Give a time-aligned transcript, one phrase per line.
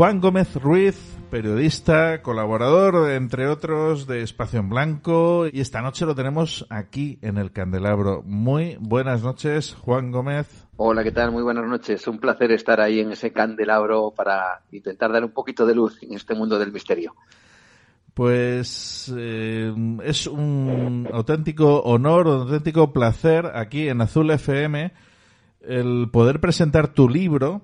[0.00, 0.96] Juan Gómez Ruiz,
[1.30, 7.36] periodista, colaborador, entre otros, de Espacio en Blanco, y esta noche lo tenemos aquí en
[7.36, 8.22] el Candelabro.
[8.24, 10.66] Muy buenas noches, Juan Gómez.
[10.78, 11.32] Hola, ¿qué tal?
[11.32, 12.08] Muy buenas noches.
[12.08, 16.14] Un placer estar ahí en ese candelabro para intentar dar un poquito de luz en
[16.14, 17.14] este mundo del misterio.
[18.14, 19.70] Pues eh,
[20.02, 24.94] es un auténtico honor, un auténtico placer aquí en Azul FM
[25.60, 27.60] el poder presentar tu libro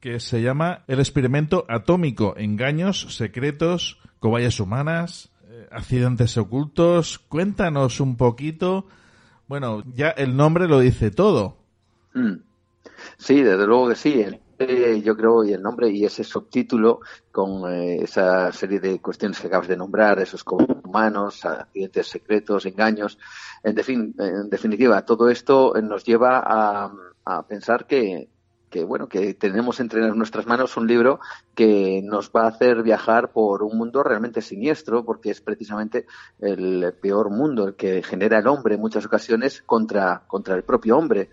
[0.00, 7.18] que se llama El experimento atómico, engaños, secretos, cobayas humanas, eh, accidentes ocultos.
[7.18, 8.86] Cuéntanos un poquito.
[9.46, 11.56] Bueno, ya el nombre lo dice todo.
[12.14, 12.34] Mm.
[13.16, 14.24] Sí, desde luego que sí.
[14.60, 19.38] Eh, yo creo, y el nombre y ese subtítulo con eh, esa serie de cuestiones
[19.38, 20.44] que acabas de nombrar, esos
[20.84, 23.18] humanos, accidentes secretos, engaños,
[23.62, 26.92] en, fin, en definitiva, todo esto nos lleva a,
[27.24, 28.28] a pensar que,
[28.70, 31.20] que bueno, que tenemos entre nuestras manos un libro
[31.54, 36.06] que nos va a hacer viajar por un mundo realmente siniestro, porque es precisamente
[36.40, 40.96] el peor mundo el que genera el hombre en muchas ocasiones contra, contra el propio
[40.96, 41.30] hombre.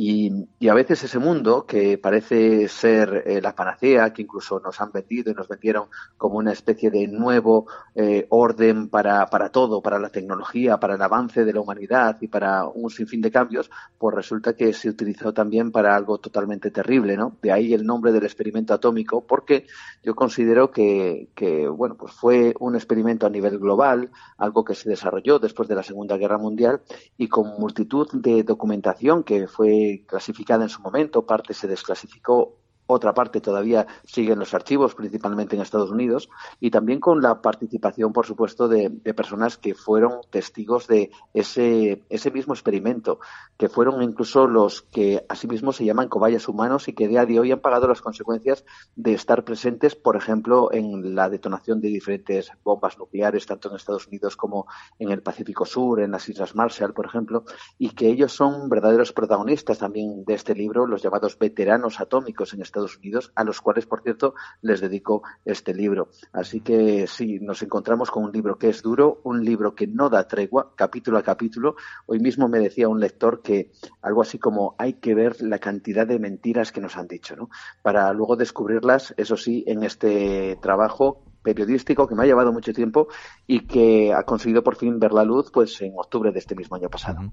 [0.00, 0.30] Y,
[0.68, 5.32] a veces ese mundo que parece ser eh, la panacea, que incluso nos han vendido
[5.32, 7.66] y nos vendieron como una especie de nuevo
[7.96, 12.28] eh, orden para, para todo, para la tecnología, para el avance de la humanidad y
[12.28, 17.16] para un sinfín de cambios, pues resulta que se utilizó también para algo totalmente terrible,
[17.16, 17.36] ¿no?
[17.42, 19.66] De ahí el nombre del experimento atómico, porque
[20.04, 24.88] yo considero que, que bueno, pues fue un experimento a nivel global, algo que se
[24.88, 26.82] desarrolló después de la Segunda Guerra Mundial
[27.16, 32.57] y con multitud de documentación que fue clasificada en su momento, parte se desclasificó
[32.88, 37.42] otra parte todavía sigue en los archivos, principalmente en Estados Unidos, y también con la
[37.42, 43.20] participación, por supuesto, de, personas que fueron testigos de ese, mismo experimento,
[43.58, 47.52] que fueron incluso los que asimismo se llaman cobayas humanos y que día de hoy
[47.52, 48.64] han pagado las consecuencias
[48.96, 54.06] de estar presentes, por ejemplo, en la detonación de diferentes bombas nucleares, tanto en Estados
[54.06, 54.66] Unidos como
[54.98, 57.44] en el Pacífico Sur, en las Islas Marshall, por ejemplo,
[57.76, 62.62] y que ellos son verdaderos protagonistas también de este libro, los llamados veteranos atómicos en
[62.62, 66.08] Estados Estados Unidos, a los cuales, por cierto, les dedico este libro.
[66.32, 70.08] Así que sí, nos encontramos con un libro que es duro, un libro que no
[70.08, 71.76] da tregua, capítulo a capítulo.
[72.06, 73.72] Hoy mismo me decía un lector que
[74.02, 77.50] algo así como hay que ver la cantidad de mentiras que nos han dicho, ¿no?
[77.82, 83.08] Para luego descubrirlas, eso sí, en este trabajo periodístico que me ha llevado mucho tiempo
[83.46, 86.76] y que ha conseguido por fin ver la luz pues en octubre de este mismo
[86.76, 87.32] año pasado.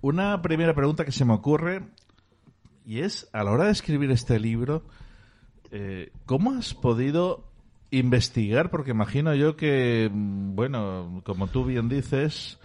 [0.00, 1.82] Una primera pregunta que se me ocurre
[2.84, 4.82] y es, a la hora de escribir este libro,
[5.74, 7.44] Eh, ¿Cómo has podido
[7.90, 8.68] investigar?
[8.68, 12.58] Porque imagino yo que, mm, bueno, como tú bien dices,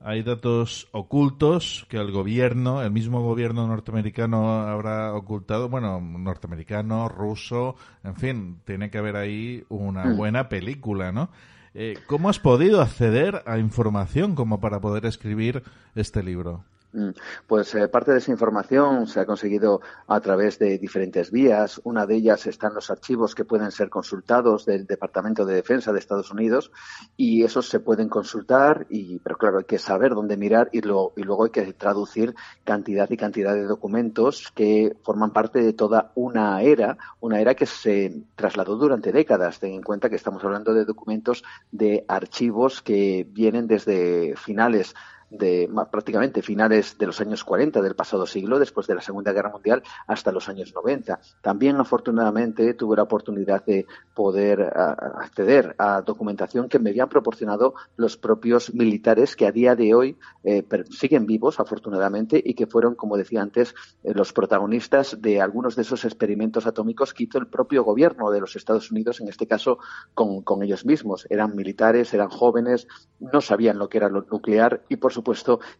[0.00, 7.74] hay datos ocultos que el gobierno, el mismo gobierno norteamericano habrá ocultado, bueno, norteamericano, ruso,
[8.04, 10.16] en fin, tiene que haber ahí una mm.
[10.16, 11.30] buena película, ¿no?
[11.74, 15.64] Eh, ¿Cómo has podido acceder a información como para poder escribir
[15.96, 16.64] este libro?
[16.94, 17.10] Mm,
[17.46, 21.80] pues eh, parte de esa información se ha conseguido a través de diferentes vías.
[21.84, 25.98] Una de ellas están los archivos que pueden ser consultados del Departamento de Defensa de
[25.98, 26.70] Estados Unidos
[27.16, 30.82] y esos se pueden consultar, y, pero claro, hay que saber dónde mirar y, y
[30.82, 32.34] luego hay que traducir
[32.64, 37.66] cantidad y cantidad de documentos que forman parte de toda una era, una era que
[37.66, 39.60] se trasladó durante décadas.
[39.60, 44.94] Ten en cuenta que estamos hablando de documentos de archivos que vienen desde finales
[45.32, 49.50] de prácticamente finales de los años 40 del pasado siglo, después de la Segunda Guerra
[49.50, 51.18] Mundial, hasta los años 90.
[51.40, 58.18] También, afortunadamente, tuve la oportunidad de poder acceder a documentación que me habían proporcionado los
[58.18, 63.16] propios militares que a día de hoy eh, siguen vivos, afortunadamente, y que fueron, como
[63.16, 63.74] decía antes,
[64.04, 68.40] eh, los protagonistas de algunos de esos experimentos atómicos que hizo el propio gobierno de
[68.40, 69.78] los Estados Unidos, en este caso
[70.12, 71.26] con, con ellos mismos.
[71.30, 72.86] Eran militares, eran jóvenes,
[73.18, 75.21] no sabían lo que era lo nuclear y, por supuesto,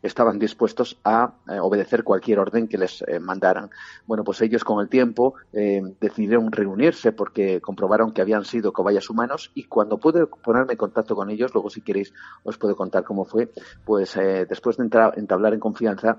[0.03, 3.71] estaban dispuestos a eh, obedecer cualquier orden que les eh, mandaran.
[4.07, 9.11] Bueno, pues ellos con el tiempo eh, decidieron reunirse porque comprobaron que habían sido cobayas
[9.11, 12.13] humanos y cuando pude ponerme en contacto con ellos, luego si queréis
[12.45, 13.51] os puedo contar cómo fue,
[13.85, 14.15] pues
[14.49, 16.19] después de entrar, entablar en confianza,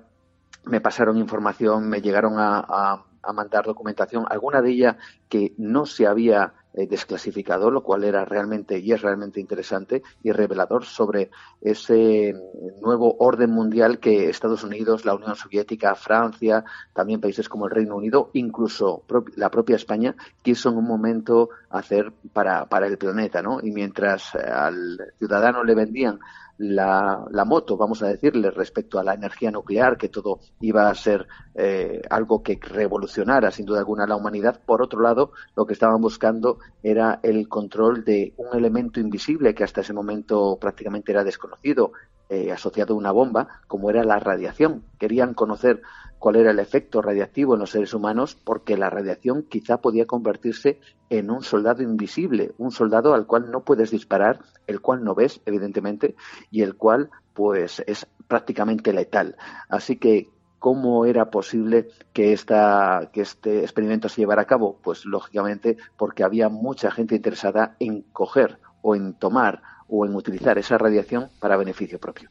[0.65, 3.03] me pasaron información, me llegaron a
[3.33, 4.97] mandar documentación, alguna de ella
[5.29, 10.31] que no se había eh, desclasificado, lo cual era realmente y es realmente interesante y
[10.31, 11.29] revelador sobre
[11.61, 12.33] ese
[12.81, 17.95] nuevo orden mundial que Estados Unidos, la Unión Soviética, Francia, también países como el Reino
[17.95, 19.03] Unido, incluso
[19.35, 23.59] la propia España, quiso en un momento hacer para, para el planeta, ¿no?
[23.61, 26.19] Y mientras al ciudadano le vendían
[26.57, 30.95] la, la, moto, vamos a decirle, respecto a la energía nuclear, que todo iba a
[30.95, 34.59] ser eh, algo que revolucionara sin duda alguna la humanidad.
[34.65, 39.63] Por otro lado, lo que estaban buscando era el control de un elemento invisible que
[39.63, 41.93] hasta ese momento prácticamente era desconocido,
[42.33, 44.83] eh, asociado a una bomba, como era la radiación.
[44.97, 45.83] Querían conocer
[46.17, 50.79] cuál era el efecto radiactivo en los seres humanos, porque la radiación quizá podía convertirse
[51.11, 55.41] en un soldado invisible, un soldado al cual no puedes disparar, el cual no ves,
[55.45, 56.15] evidentemente,
[56.49, 59.35] y el cual, pues, es prácticamente letal.
[59.69, 64.79] Así que, ¿cómo era posible que, esta, que este experimento se llevara a cabo?
[64.81, 70.57] Pues, lógicamente, porque había mucha gente interesada en coger o en tomar o en utilizar
[70.57, 72.29] esa radiación para beneficio propio.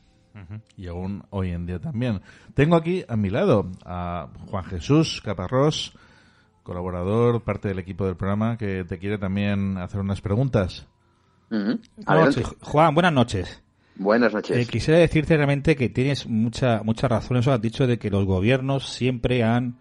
[0.77, 2.23] Y aún hoy en día también.
[2.55, 5.93] Tengo aquí a mi lado a Juan Jesús Caparrós,
[6.63, 10.87] colaborador, parte del equipo del programa, que te quiere también hacer unas preguntas.
[12.63, 13.63] Juan, buenas noches.
[13.95, 14.57] Buenas noches.
[14.57, 17.37] Eh, quisiera decirte realmente que tienes mucha, mucha razón.
[17.37, 19.77] Eso has dicho de que los gobiernos siempre han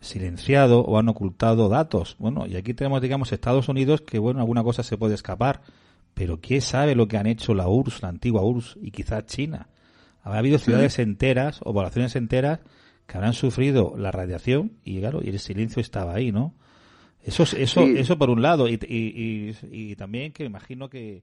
[0.00, 2.16] silenciado o han ocultado datos.
[2.18, 5.60] Bueno, y aquí tenemos, digamos, Estados Unidos que, bueno, alguna cosa se puede escapar.
[6.14, 9.68] Pero ¿quién sabe lo que han hecho la URSS, la antigua URSS y quizás China?
[10.22, 12.60] Habrá habido ciudades enteras o poblaciones enteras
[13.06, 16.54] que habrán sufrido la radiación y claro, y el silencio estaba ahí, ¿no?
[17.22, 21.22] Eso, eso, eso por un lado y, y, y, también que imagino que